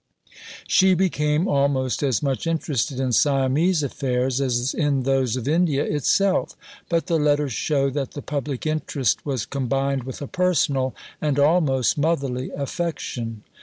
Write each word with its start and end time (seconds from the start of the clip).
She 0.67 0.95
became 0.95 1.47
almost 1.47 2.01
as 2.01 2.23
much 2.23 2.47
interested 2.47 2.99
in 2.99 3.11
Siamese 3.11 3.83
affairs 3.83 4.41
as 4.41 4.73
in 4.73 5.03
those 5.03 5.35
of 5.35 5.47
India 5.47 5.83
itself; 5.83 6.57
but 6.89 7.05
the 7.05 7.19
letters 7.19 7.53
show 7.53 7.91
that 7.91 8.13
the 8.13 8.23
public 8.23 8.65
interest 8.65 9.23
was 9.27 9.45
combined 9.45 10.01
with 10.05 10.19
a 10.19 10.25
personal, 10.27 10.95
and 11.21 11.37
almost 11.37 11.99
motherly, 11.99 12.49
affection. 12.49 13.43